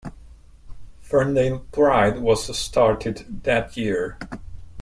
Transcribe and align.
Ferndale 0.99 1.59
Pride 1.71 2.21
was 2.21 2.57
started 2.57 3.43
that 3.43 3.77
year. 3.77 4.17